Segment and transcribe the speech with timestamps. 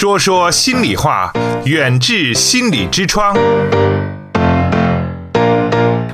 [0.00, 1.30] 说说心里话，
[1.66, 3.36] 远至心理之窗。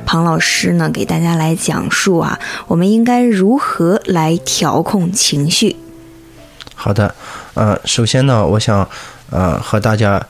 [0.04, 2.36] 庞老师呢，给大家来讲述啊，
[2.66, 5.76] 我们应该如何来调控情绪。
[6.74, 7.14] 好的，
[7.54, 8.88] 呃，首先呢，我想
[9.30, 10.20] 呃和大家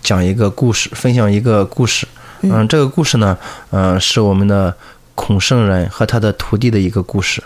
[0.00, 2.06] 讲一个故事，分享一个故事。
[2.42, 3.36] 嗯，这个故事呢，
[3.70, 4.72] 呃，是我们的
[5.16, 7.42] 孔圣人和他的徒弟的一个故事。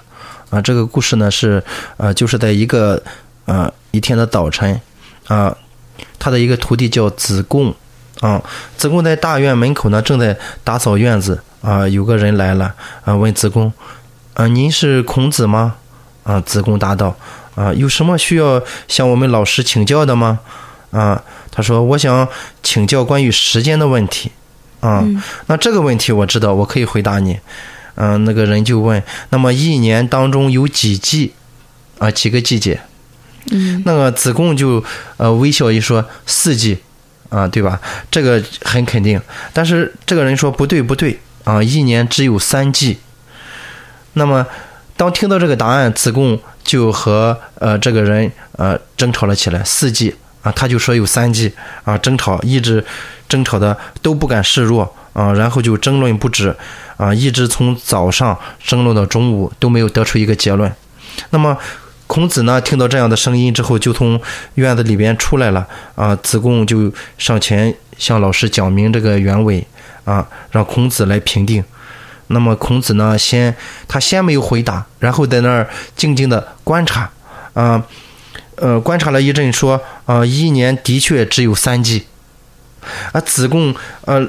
[0.51, 1.65] 啊，这个故事呢是
[1.97, 3.03] 呃，就是在一个
[3.47, 4.79] 呃一天的早晨，
[5.29, 5.57] 啊，
[6.19, 7.75] 他的一个徒弟叫子贡，
[8.21, 8.43] 啊，
[8.77, 11.43] 子贡在大院门口呢正在打扫院子。
[11.63, 12.73] 啊，有个人来了，
[13.05, 13.73] 啊，问子贡，
[14.35, 15.75] 啊，您是孔子吗？
[16.23, 17.17] 啊，子贡答道，
[17.57, 20.39] 啊，有什么需要向我们老师请教的吗？
[20.93, 21.21] 啊，
[21.51, 22.29] 他说，我想
[22.63, 24.31] 请教关于时间的问题。
[24.79, 25.05] 啊，
[25.49, 27.41] 那这个问题我知道，我可以回答你。
[27.97, 31.33] 嗯，那个人就问，那么一年当中有几季？
[31.99, 32.81] 啊，几个季节？
[33.85, 34.83] 那个子贡就
[35.17, 36.79] 呃微笑一说，四季，
[37.29, 37.81] 啊，对吧？
[38.11, 39.21] 这个很肯定。
[39.53, 41.19] 但是这个人说不对，不对。
[41.45, 42.99] 啊，一年只有三季。
[44.15, 44.45] 那么，
[44.97, 49.63] 当听到这个答案，子贡就和呃这个人呃争吵了起来。
[49.63, 51.53] 四季啊，他就说有三季
[51.85, 52.85] 啊，争吵一直
[53.29, 56.53] 争吵的都不敢示弱啊，然后就争论不止
[56.97, 60.75] 啊，一直从早上争论到中午都没有得出一个结论。
[61.31, 61.57] 那么，
[62.07, 64.21] 孔子呢听到这样的声音之后，就从
[64.55, 69.67] 院子里边出来了啊，子贡就上前向老师讲明这个原委。
[70.07, 71.65] 啊，让孔子来评定。
[72.29, 73.53] 那么孔子呢，先
[73.89, 77.11] 他先没有回答，然后在那儿静静的观察。
[77.55, 77.83] 啊，
[78.55, 82.07] 呃，观察了一阵，说啊，一年的确只有三季。
[83.11, 84.25] 啊，子贡呃，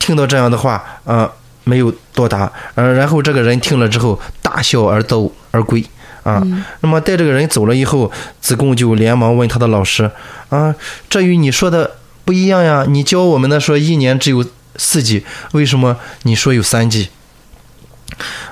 [0.00, 1.30] 听到这样的话，啊，
[1.62, 2.50] 没有多答。
[2.74, 5.86] 呃，然后这个人听了之后，大笑而走而归。
[6.26, 6.42] 啊，
[6.80, 8.10] 那么带这个人走了以后，
[8.40, 10.10] 子贡就连忙问他的老师：
[10.48, 10.74] 啊，
[11.08, 11.92] 这与你说的
[12.24, 12.84] 不一样呀？
[12.88, 14.44] 你教我们的说一年只有。
[14.78, 17.08] 四季，为什么你说有三季？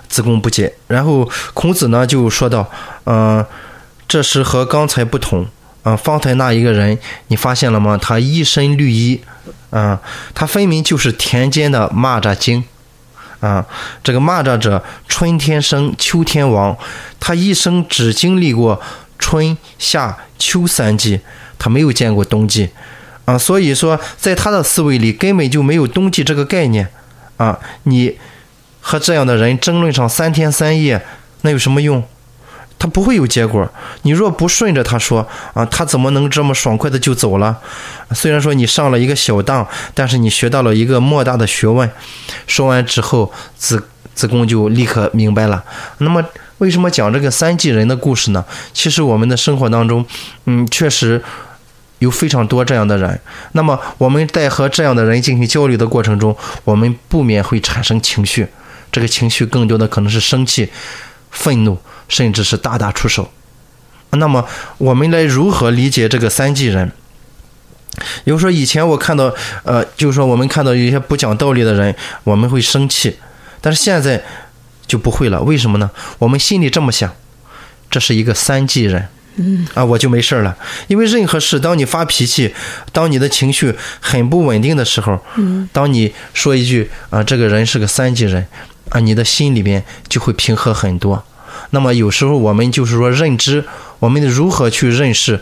[0.09, 0.73] 子贡不解。
[0.87, 2.71] 然后孔子呢就说道
[3.05, 3.45] ：“嗯，
[4.09, 5.47] 这是和刚才不同。
[5.83, 6.99] 啊，方才那一个人，
[7.29, 7.99] 你发现了吗？
[8.01, 9.21] 他一身绿衣，
[9.69, 10.01] 啊，
[10.35, 12.65] 他分明就是田间的蚂蚱精。
[13.45, 13.65] 啊，
[14.03, 16.75] 这个蚂蚱者，春天生，秋天亡。
[17.21, 18.81] 他一生只经历过
[19.19, 21.21] 春夏秋三季，
[21.59, 22.71] 他没有见过冬季。”
[23.27, 26.89] 啊，所以说，在他的思维里根本就没有冬季这个概念，
[27.37, 28.19] 啊，你
[28.81, 31.03] 和这样的人争论上三天三夜，
[31.43, 32.03] 那有什么用？
[32.79, 33.69] 他不会有结果。
[34.03, 37.59] 你若不顺着他说，啊，他怎么能这么爽快的就走了？
[38.13, 41.91] 虽然说你上了一个小当，但是你学到了一个莫大的学问。
[42.47, 45.65] 说完之后，子子贡就立刻明白了。
[45.99, 46.25] 那么，
[46.59, 48.45] 为什么讲这个三季人的故事呢？
[48.73, 50.05] 其实我们的生活当中，
[50.47, 51.23] 嗯，确实。
[52.01, 53.19] 有非常多这样的人，
[53.53, 58.47] 那么我们在和这样的人进行交流的过程中，我们不免会产生情绪，
[58.93, 60.71] 这个情绪更多的可能是生气、
[61.31, 63.31] 愤怒，甚至是大打出手。
[64.11, 64.47] 那么
[64.79, 66.93] 我们来如何理解这个三季人？
[68.25, 69.33] 比如说以前我看到，
[69.63, 71.95] 呃，就是说我们看到有一些不讲道理的人，
[72.25, 73.17] 我们会生气，
[73.61, 74.23] 但是现在
[74.87, 75.41] 就不会了。
[75.43, 75.91] 为什么呢？
[76.19, 77.13] 我们心里这么想，
[77.91, 79.09] 这是一个三季人。
[79.37, 82.55] 嗯啊，我就没事了，因为任何事，当你发脾气，
[82.93, 88.47] 当你的情绪很不稳定的时候，嗯，当你说一句啊，这个人是个三级人，
[88.91, 91.25] 啊，你的心里面就会平和很多。
[91.71, 93.65] 那么有时候我们就是说认知，
[93.99, 95.41] 我们如何去认识？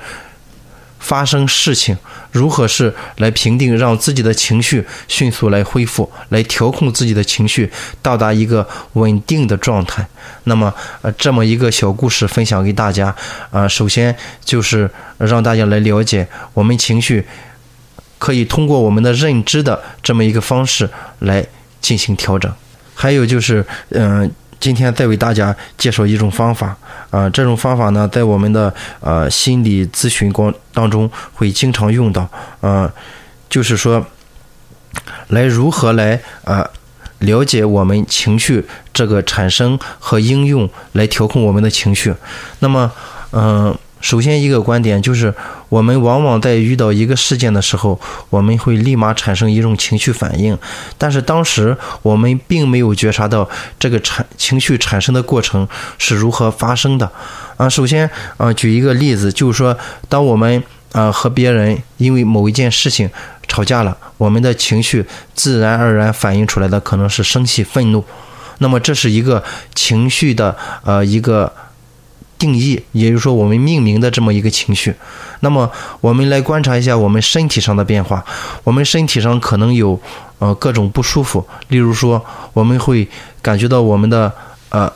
[1.03, 1.99] 发生事情，
[2.31, 7.69] 如何是来评定，让自己的情绪迅速来恢复，来调控自己的情绪，
[8.01, 10.07] 到达一个稳定的状态。
[10.45, 13.13] 那么，呃，这么一个小故事分享给大家，
[13.51, 17.27] 啊，首先就是让大家来了解，我们情绪
[18.19, 21.45] 可以通过我们的认知的这么一个方式来
[21.81, 22.55] 进行调整。
[22.95, 24.33] 还有就是，嗯。
[24.63, 26.77] 今天再为大家介绍一种方法，
[27.11, 32.29] 啊，这种方法呢，在我们的呃心理咨询光当中会经常用到，
[32.61, 32.89] 啊，
[33.51, 34.07] 就是说，
[35.27, 36.65] 来如何来啊
[37.19, 42.15] 了解我们情绪这个产生和应用，来调控我们的情绪。
[42.61, 42.93] 那么，
[43.33, 43.77] 嗯。
[44.03, 45.33] 首先，一个观点就是，
[45.69, 50.59] 我们往往在遇到一个事件的时候，我们会立马产生一种情绪反应，
[50.99, 55.67] 但是当时我们并没有觉察到这个产情绪产生的过程
[55.99, 57.11] 是如何发生的。
[57.57, 59.79] 啊，首先，啊，举一个例子，就是说，
[60.09, 63.09] 当我们啊和别人因为某一件事情
[63.47, 68.05] 吵架了，我们的情绪自然而然反映出来的可能是生气、愤怒，
[68.59, 69.43] 那么这是一个
[69.77, 71.53] 情绪的呃一个。
[72.43, 74.93] 定义，也就是说我们命名的这么一个情绪。
[75.41, 78.25] 那么我们来观察一下我们身体上的变化，
[78.65, 80.01] 我们身体上可能有
[80.41, 82.21] 呃各种不舒服，例如说
[82.53, 83.07] 我们会
[83.41, 84.33] 感觉到我们的
[84.71, 84.93] 呃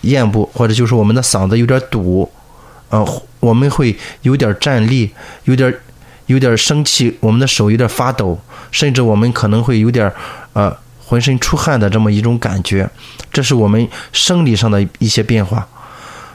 [0.00, 2.28] 咽部或者就是我们的嗓子有点堵，
[2.88, 5.10] 呃我们会有点站立，
[5.44, 5.72] 有点
[6.26, 8.36] 有点生气，我们的手有点发抖，
[8.72, 10.12] 甚至我们可能会有点
[10.54, 10.76] 呃。
[11.06, 12.88] 浑身出汗的这么一种感觉，
[13.30, 15.68] 这是我们生理上的一些变化。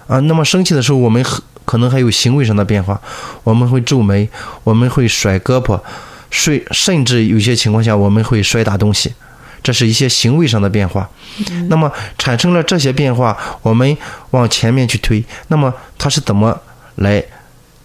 [0.09, 0.19] 啊。
[0.19, 1.23] 那么生气的时候，我们
[1.63, 2.99] 可能还有行为上的变化，
[3.45, 4.27] 我们会皱眉，
[4.65, 5.79] 我们会甩胳膊，
[6.29, 9.13] 睡，甚至有些情况下我们会摔打东西，
[9.61, 11.07] 这是一些行为上的变化。
[11.69, 13.95] 那么产生了这些变化，我们
[14.31, 16.59] 往前面去推，那么它是怎么
[16.95, 17.23] 来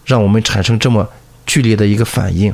[0.06, 1.06] 让我们产生这么
[1.46, 2.52] 剧烈的一个反应？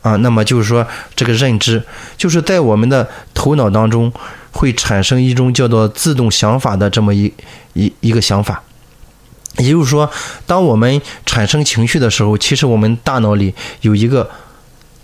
[0.00, 0.84] 啊，那么就是说，
[1.14, 1.80] 这个认知
[2.16, 4.12] 就是在我们的头脑当中
[4.50, 7.32] 会产生一种叫做自动想法的这么一
[7.74, 8.60] 一一个想法。
[9.58, 10.10] 也就是说，
[10.46, 14.30] 当我们产生情绪的时候，其实我们大脑里有一个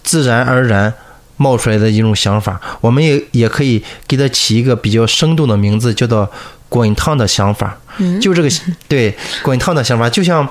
[0.03, 0.93] 自然而然
[1.37, 6.31] 冒出来的一种想法，我们也也可以给它起一个比较生动的名字，叫做
[6.69, 7.79] “滚烫的想法”。
[7.99, 8.49] 嗯，就这个
[8.89, 10.49] 对“滚烫的想法”，就像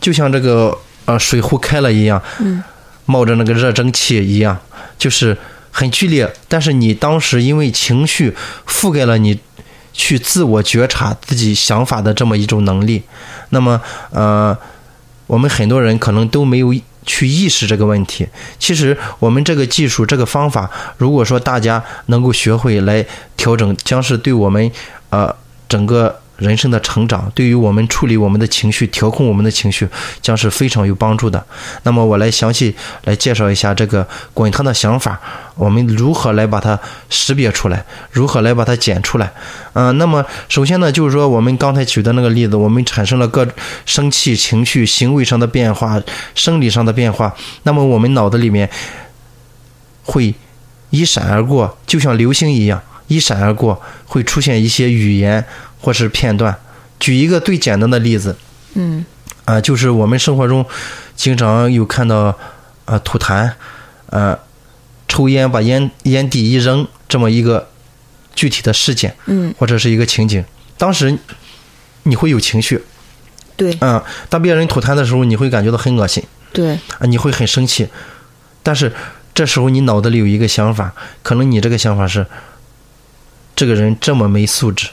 [0.00, 2.22] 就像这个呃水壶开了一样。
[2.40, 2.62] 嗯。
[3.10, 4.54] 冒着那个热蒸汽一样，
[4.98, 5.34] 就是
[5.70, 6.30] 很剧烈。
[6.46, 8.36] 但是你当时因为情绪
[8.66, 9.40] 覆盖了你
[9.98, 13.02] 去自我觉察自己想法的这么一种能力，
[13.50, 13.78] 那么
[14.10, 14.56] 呃，
[15.26, 16.72] 我们很多人可能都没有
[17.04, 18.26] 去意识这个问题。
[18.58, 23.04] 其实我们这个技术、这个方法，如果说大家能够学会来
[23.36, 24.70] 调整，将是对我们
[25.10, 25.34] 呃
[25.68, 26.17] 整个。
[26.38, 29.88] 人生的成长对于我们处理我们的情绪、调控我们的情绪，
[30.22, 31.44] 将是非常有帮助的。
[31.82, 32.74] 那么，我来详细
[33.04, 35.20] 来介绍一下这个滚烫的想法，
[35.56, 36.78] 我们如何来把它
[37.10, 39.32] 识别出来，如何来把它剪出来。
[39.72, 43.44] 嗯，那么首先呢，就是说我们刚才举的那个例子，我们产生了各
[43.84, 46.00] 生气情绪、行为上的变化、
[46.36, 48.70] 生理上的变化，那么我们脑子里面
[50.04, 50.32] 会
[50.90, 55.44] 一闪而过，就像流星一样一闪而过，会出现一些语言。
[55.80, 56.56] 或是片段，
[56.98, 58.36] 举一个最简单的例子，
[58.74, 59.04] 嗯，
[59.44, 60.66] 啊，就是我们生活中
[61.14, 62.36] 经常有看到，
[62.84, 63.52] 啊，吐痰，
[64.10, 64.38] 啊，
[65.06, 67.68] 抽烟把烟烟蒂一扔，这么一个
[68.34, 70.44] 具体的事件，嗯，或者是一个情景，
[70.76, 71.16] 当时
[72.02, 72.82] 你会有情绪，
[73.56, 76.22] 对，啊，当别人吐痰的时候，你会感觉到很恶心，
[76.52, 77.88] 对，啊，你会很生气，
[78.62, 78.92] 但是
[79.34, 80.92] 这时候你脑子里有一个想法，
[81.22, 82.26] 可能你这个想法是，
[83.54, 84.88] 这个人这么没素质。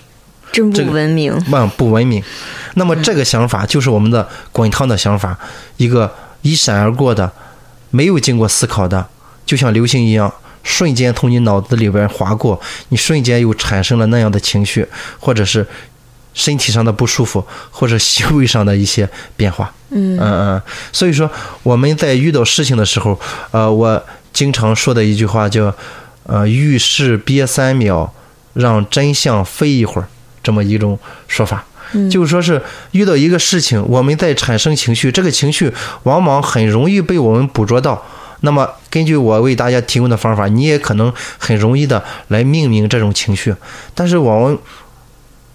[0.56, 2.24] 真不文明，不不文明。
[2.76, 5.38] 那么这个想法就是我们的滚烫的想法，
[5.78, 7.32] 一个一闪而过的，
[7.92, 9.06] 没有经过思考的，
[9.46, 12.60] 就像流星一样，瞬间从你脑子里边划过，
[12.90, 14.88] 你瞬间又产生了那样的情绪，
[15.20, 15.66] 或者是
[16.34, 19.74] 身体上的不舒服，或者行为上的一些变化。
[19.90, 20.62] 嗯嗯嗯。
[20.92, 21.30] 所以说
[21.64, 23.20] 我们在遇到事情的时候，
[23.52, 24.04] 呃，我
[24.34, 25.74] 经常说的一句话叫，
[26.24, 28.14] 呃，遇事憋三秒，
[28.54, 30.08] 让真相飞一会儿。
[30.46, 30.98] 这么一种
[31.28, 31.66] 说法，
[32.12, 32.62] 就是说是
[32.92, 38.06] 遇到一个事情，我们在产生情绪，这个情绪往往很容易被我们捕捉到。
[38.42, 43.56] 那么，根据我为大家提供的方法，你也可能很容易的来命名这种情绪，
[43.96, 44.60] 但是我们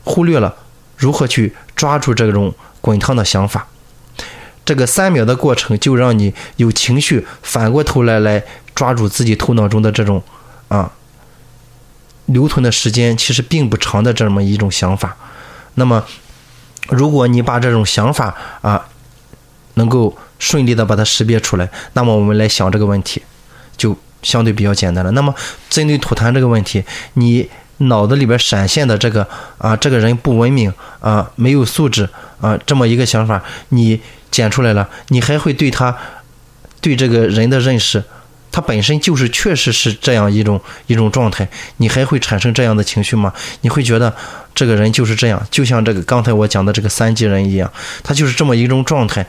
[0.03, 0.53] 忽略了
[0.97, 3.69] 如何去抓住这种滚烫的想法。
[4.65, 8.43] 这个三秒的过程，就让你有情绪，反过头来来
[8.75, 10.21] 抓住自己头脑中的这种
[10.67, 10.91] 啊。
[12.33, 15.17] 留存的时间其实并不长的这么一种想法，
[15.75, 16.05] 那么，
[16.89, 18.87] 如果你把这种想法啊，
[19.75, 23.23] 能够顺利的把它识别出来，那么我们来想这个问题，
[23.77, 25.11] 就相对比较简单了。
[25.13, 25.35] 那么，
[25.69, 26.85] 针对吐痰这个问题，
[27.15, 29.27] 你脑子里边闪现的这个
[29.59, 32.09] 啊，这个人不文明啊，没有素质
[32.41, 35.97] 啊，这么一个想法，你剪出来了，你还会对他
[36.81, 38.05] 对这个人的认识？
[38.53, 43.33] 他本身就是确实是这样一种一种状态，你还会产生这样的情绪吗？
[43.61, 44.15] 你会觉得
[44.55, 49.27] 这个人就是这样，就像这个刚才我讲的这个三级人一样，他就是这么一种状态，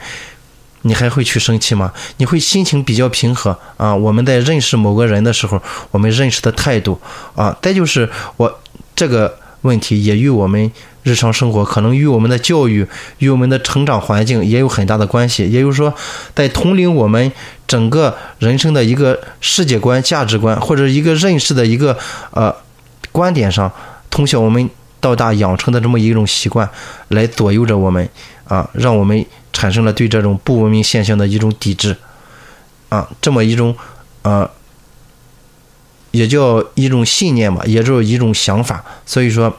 [0.83, 1.93] 你还会去生气吗？
[2.17, 3.95] 你会心情比较平和啊？
[3.95, 5.61] 我们在认识某个人的时候，
[5.91, 6.99] 我们认识的态度
[7.35, 8.59] 啊，再就是我
[8.95, 10.71] 这个问题也与我们。
[11.03, 12.85] 日常生活可能与我们的教育、
[13.17, 15.49] 与我们的成长环境也有很大的关系。
[15.49, 15.91] 也就是说，
[16.35, 17.31] 在统领我们
[17.65, 21.97] 整个人生的一个世界观、价值观，或者一个认识的一个
[22.29, 22.55] 呃
[23.11, 23.71] 观点上，
[24.11, 26.69] 从小我们到大养成的这么一种习惯，
[27.07, 28.07] 来左右着我们
[28.43, 31.97] 啊，让我们产生了对这种不文明现象的一种抵制
[32.89, 33.75] 啊，这么一种
[34.21, 34.47] 呃，
[36.11, 38.83] 也叫一种信念吧，也叫一种想法。
[39.05, 39.51] 所以说。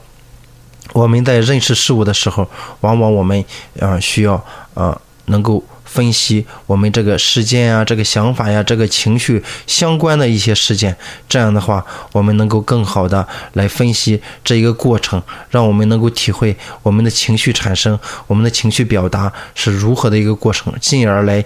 [0.95, 2.47] 我们在认识事物的时候，
[2.81, 3.43] 往往我们
[3.79, 4.45] 呃需要
[4.75, 10.95] 呃能够分析我们这个事件啊、这个想法呀、这个情绪相关的一些事件。
[11.27, 11.83] 这样的话，
[12.13, 21.43] 我们能够更好的来分析这一个过程，让我们能够体会我们的情绪产生、我们的情绪表达是如何的一个过程，进而来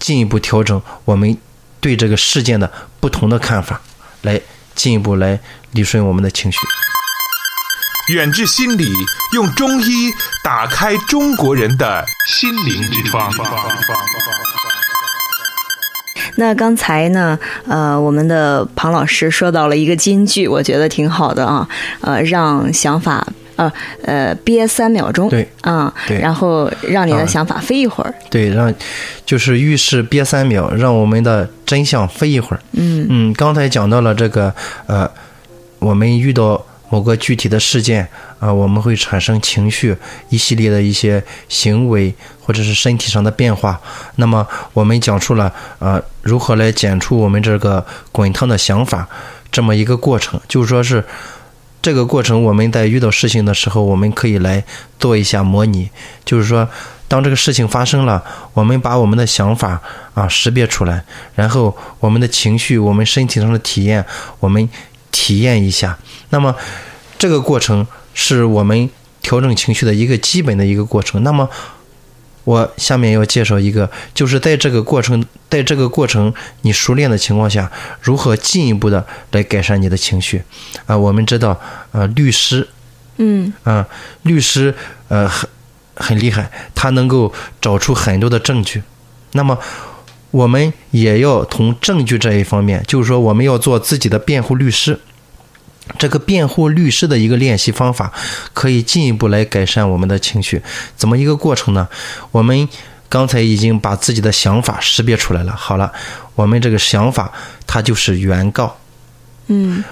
[0.00, 1.36] 进一步调整我们
[1.80, 2.68] 对这个事件的
[2.98, 3.80] 不同的看法，
[4.26, 4.38] 来
[4.74, 5.40] 进一步来
[5.72, 6.58] 理顺我们的情绪。
[8.12, 8.92] 远志心理
[9.32, 10.12] 用中医
[10.44, 13.32] 打开中国人的心灵之窗。
[16.36, 21.66] 那刚才呢，呃，我们的庞老师说到了一个金句，我觉得挺好的啊，
[22.02, 23.72] 呃，让想法，呃
[24.04, 28.72] 呃，憋三秒钟，对，啊，对然后让你的啊想法飞一会儿，对，让
[29.24, 32.60] 就是遇事憋三秒，让我们的真相飞一会儿。
[32.72, 34.54] 嗯嗯，刚才讲到了这个，
[34.86, 35.10] 呃，
[35.78, 38.06] 我们遇到某个具体的事件
[38.38, 39.96] 啊、我们会产生情绪，
[40.28, 43.80] 一系列的一些行为或者是身体上的变化。
[44.16, 49.08] 那么我们讲述了呃如何来减出我们这个滚烫的想法
[49.50, 51.02] 这么一个过程，就是说是。
[51.86, 54.64] 这个过程，我们在遇到事情的时候，我们可以来
[54.98, 55.88] 做一下模拟，
[56.24, 56.68] 就是说，
[57.06, 58.20] 当这个事情发生了，
[58.54, 59.80] 我们把我们的想法
[60.12, 61.04] 啊识别出来，
[61.36, 64.04] 然后我们的情绪、我们身体上的体验，
[64.40, 64.68] 我们
[65.12, 65.96] 体验一下。
[66.30, 66.52] 那么，
[67.16, 68.90] 这个过程是我们
[69.22, 71.22] 调整情绪的一个基本的一个过程。
[71.22, 71.48] 那么，
[72.46, 77.68] 我下面要介绍一个，就是在这个过程，在这个过程你熟练的情况下，
[78.00, 80.40] 如何进一步的来改善你的情绪
[80.86, 80.96] 啊？
[80.96, 81.60] 我们知道，
[81.90, 82.68] 呃，律师
[83.16, 83.84] 嗯啊，
[84.22, 84.72] 律师
[85.08, 85.50] 呃很
[85.96, 88.84] 很厉害，他能够找出很多的证据。
[89.32, 89.58] 那么
[90.30, 95.00] 我们也要从证据这一方面，就是说我们要做自己的辩护律师。
[95.98, 98.12] 这个辩护律师的一个练习方法，
[98.52, 100.60] 可以进一步来改善我们的情绪。
[100.96, 101.88] 怎么一个过程呢？
[102.32, 102.68] 我们
[103.08, 105.54] 刚才已经把自己的想法识别出来了。
[105.54, 105.92] 好了，
[106.34, 107.32] 我们这个想法
[107.66, 108.76] 它就是原告。
[109.46, 109.84] 嗯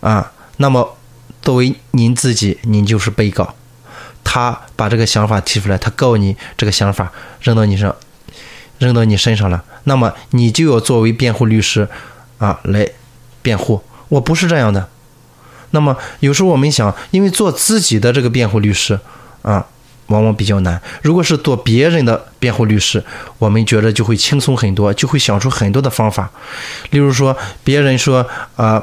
[0.00, 0.96] 啊，那么
[1.40, 3.54] 作为您自己，您就是被告。
[4.24, 7.94] 他把这个想法提出来，他告你这个想法扔到你上，
[8.78, 11.88] 扔到你身上了，那么你就要作为辩护律师
[12.38, 12.88] 啊来
[13.40, 13.80] 辩护。
[14.08, 14.88] 我不是这样的。
[15.70, 18.98] 那么有时候我们想，因为做自己的这个辩护律师
[19.42, 19.66] 啊，
[20.06, 20.80] 往往比较难。
[21.02, 23.02] 如果是做别人的辩护律师，
[23.38, 26.30] 我们觉得就会轻松很多，就会想出很多的方法。
[26.90, 28.82] 例如说，别人说啊、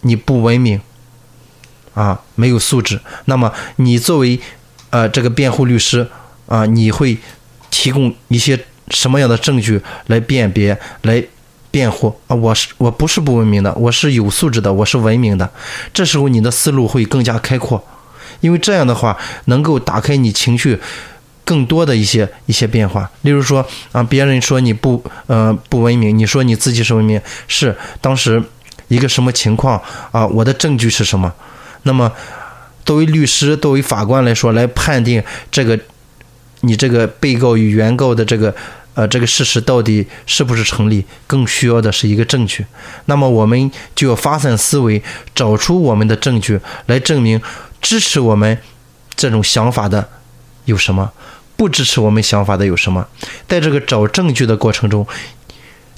[0.00, 0.80] 你不文明，
[1.94, 4.40] 啊，没有素质，那么你作为
[4.90, 6.08] 呃这个辩护律师
[6.46, 7.18] 啊，你会
[7.70, 8.58] 提供一些
[8.88, 11.22] 什么样的证据来辨别来？
[11.76, 15.46] 辩护啊，我是我不是不文明的，我是有素质的，我是文明的。
[15.92, 17.84] 这时候你的思路会更加开阔，
[18.40, 19.14] 因为这样的话
[19.44, 20.80] 能够打开你情绪
[21.44, 23.10] 更多的一些一些变化。
[23.20, 28.42] 例如说啊，别人说你不呃不文明，你说你自己是文明，是当时
[28.88, 29.78] 一个什么情况
[30.12, 30.26] 啊？
[30.26, 31.30] 我的证据是什么？
[31.82, 32.10] 那么
[32.86, 35.78] 作为律师、作为法官来说，来判定这个
[36.62, 38.54] 你这个被告与原告的这个。
[38.96, 42.64] 呃，这个事实到底是不是成立，更需要的是一个证据。
[43.04, 45.02] 那么我们就要发散思维，
[45.34, 47.38] 找出我们的证据来证明
[47.82, 48.56] 支持我们
[49.14, 50.08] 这种想法的
[50.64, 51.12] 有什么，
[51.58, 53.06] 不支持我们想法的有什么。
[53.46, 55.06] 在这个找证据的过程中，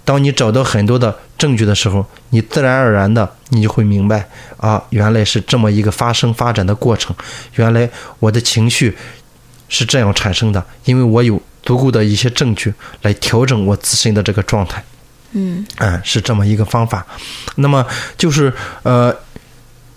[0.05, 7.15] 当你找到很多的证据的时候，你自然而然的你就会明白啊，原来是这么一个发生发展的过程。
[7.55, 7.89] 原来
[8.19, 8.99] 我的情绪
[9.69, 11.41] 是这样产生的，因为我有。
[11.69, 12.73] 足够的一些证据
[13.03, 14.83] 来调整我自身的这个状态，
[15.33, 17.07] 嗯啊，是这么一个方法。
[17.57, 17.85] 那么
[18.17, 18.51] 就是
[18.85, 19.15] 呃，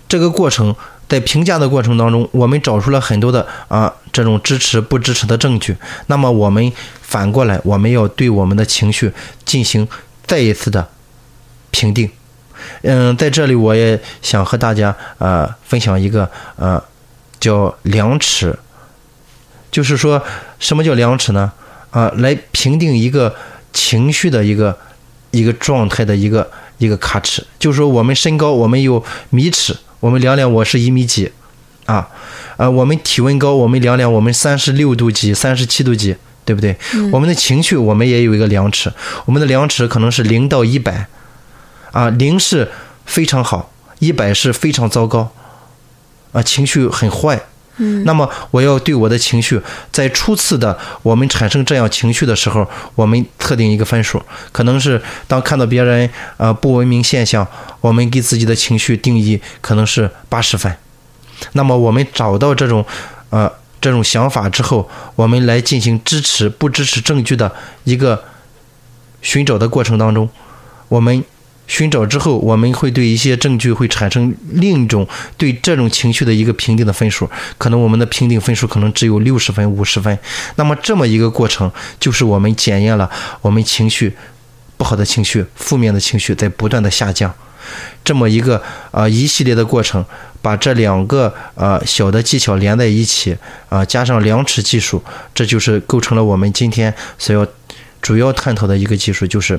[0.10, 0.76] 这个过程
[1.08, 5.78] 在评价的过程当中，我们找出了很多的啊这种支持不支持的证据。
[6.08, 6.70] 那么我们
[7.02, 9.14] 反过来，我们要对我们的情绪
[9.46, 9.88] 进行
[10.26, 10.86] 再一次的
[11.70, 12.12] 评定。
[12.82, 16.84] 嗯，在这里我也想和大家呃分享一个呃
[17.40, 18.60] 叫量尺，
[19.72, 20.22] 就是说
[20.60, 21.54] 什么叫量尺呢？
[21.92, 23.36] 啊，来评定一个
[23.72, 24.78] 情绪的一个
[25.32, 31.32] 一个状态的一个一个卡尺，就是说我们身高，我们有米尺，我们量量我是一米几，
[31.86, 32.10] 啊，
[32.58, 36.76] 呃，我们体温高，我们量量我们三十六度几，三十七度几，对不对？
[37.12, 38.92] 我们的情绪，我们也有一个量尺，
[39.26, 41.08] 我们的量尺可能是零到一百，
[41.92, 42.72] 啊，零是
[43.06, 45.32] 非常好，一百是非常糟糕，
[46.32, 47.42] 啊，情绪很坏。
[47.78, 49.60] 嗯，那么我要对我的情绪，
[49.92, 57.48] 在初次的我们产生这样情绪的时候，我们特定一个分数，可能是当看到别人呃不文明现象，
[57.80, 60.76] 我们给自己的情绪定义可能是八十分。
[61.54, 62.86] 那么我们找到这种，
[63.30, 67.52] 呃，这种想法之后，我们来进行支持不支持证据的
[67.86, 68.24] 一个
[69.22, 70.30] 寻找的过程当中，
[70.88, 71.24] 我们
[71.68, 80.18] 寻找之后，我们会对一些证据会产生另一种对这种情绪的一个评定的分数，可能我们的评定分数可能只有六十分、五十分。
[80.56, 83.10] 那么这么一个过程，就是我们检验了
[83.42, 84.14] 我们情绪
[84.76, 87.34] 不好的情绪、负面的情绪在不断的下降。
[88.04, 90.04] 这么一个呃一系列的过程，
[90.42, 93.38] 把这两个呃小的技巧连在一起，
[93.70, 95.02] 啊，加上量尺技术，
[95.34, 97.48] 这就是构成了我们今天所要
[98.02, 99.58] 主要探讨的一个技术，就是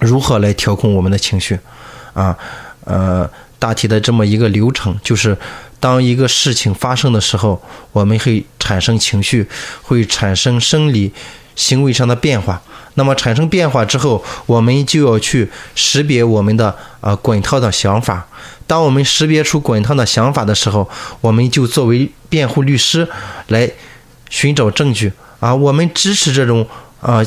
[0.00, 1.58] 如何来调控我们的情绪，
[2.12, 2.36] 啊，
[2.84, 5.36] 呃，大体的这么一个流程，就是
[5.80, 7.62] 当一个事情发生的时候，
[7.92, 9.46] 我们会产生情绪，
[9.82, 11.12] 会产生生理。
[11.56, 12.60] 行为上的变化，
[12.96, 18.26] 那么产生变化之后，我们就要去识别我们的呃滚烫的想法。
[18.66, 20.86] 当我们识别出滚烫的想法的时候，
[21.22, 23.08] 我们就作为辩护律师
[23.46, 23.70] 来
[24.28, 25.10] 寻找证据
[25.40, 25.54] 啊。
[25.54, 26.68] 我们支持这种
[27.00, 27.24] 啊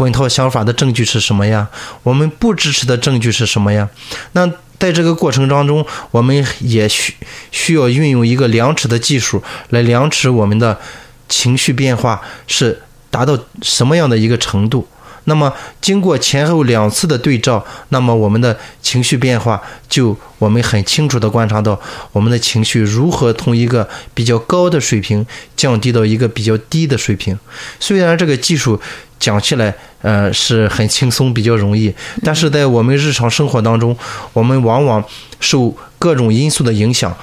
[0.00, 1.68] 滚套想法的证据是什么呀？
[2.02, 3.86] 我们不支持的证据是什么呀？
[4.32, 7.12] 那在这个过程当中，我们也需
[7.50, 10.80] 需要运用一个量尺的技术来量尺我们的
[11.28, 12.80] 情绪变化是。
[13.12, 14.86] 达到什么样的一个程度？
[15.24, 21.78] 那么经过前后两次的对照，那么我们的情绪变化就我们很清楚的观察到，
[22.12, 25.24] 我们的情绪如何从一个比较高的水平
[25.56, 27.38] 降低到一个比较低的水平。
[27.78, 28.80] 虽然这个技术
[29.18, 33.96] 讲起来呃是很轻松比较容易，但是在我们日常生活当中，
[34.32, 35.04] 我们往往
[35.38, 37.14] 受各种因素的影响。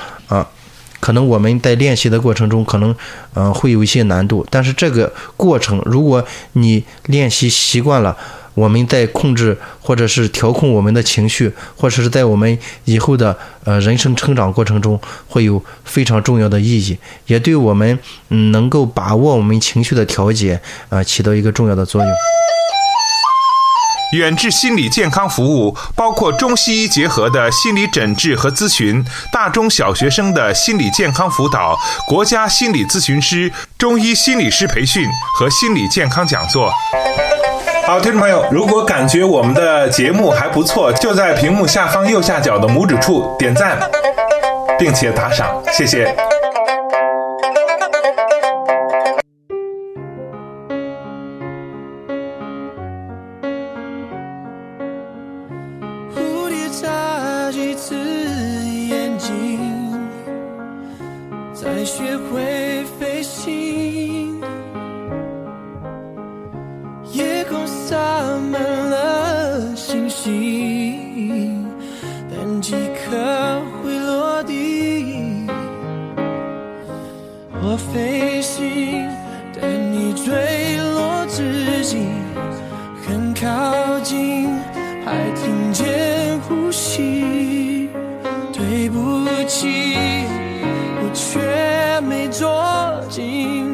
[0.99, 2.95] 可能我们在练习的过程中，可能
[3.33, 6.23] 嗯会有一些难度，但是这个过程，如果
[6.53, 8.17] 你练习习惯了，
[8.53, 17.99] 我们在控制或者是调控我们的情绪，或者是在我们以后的呃人生成长过程中，会有非常重要的意义，也对我们
[18.29, 22.11] 嗯能够把握我们情绪的调节啊起到一个重要的作用。
[24.13, 35.05] 远志心理健康服务包括中西医结合的心理诊治和咨询，大中小学生的心理健康辅导，国家心理咨询师、中医心理师培训
[35.37, 36.71] 和心理健康讲座。
[37.85, 43.77] 好，听众朋友，如果感觉我们的节目还不错，就在屏幕下方右下角的拇指处点赞，
[44.79, 46.26] 并且打赏，谢谢。
[72.77, 75.47] 一颗会落地，
[77.61, 79.07] 我飞行，
[79.53, 81.97] 等你坠落之际，
[83.03, 84.47] 很靠近，
[85.03, 87.89] 还听见呼吸。
[88.53, 89.67] 对不起，
[91.01, 93.66] 我却没捉紧。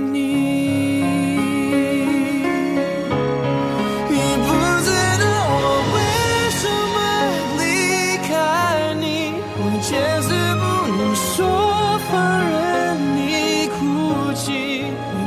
[14.93, 15.22] You.